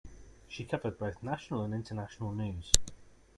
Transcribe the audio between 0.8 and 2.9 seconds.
both national and international news.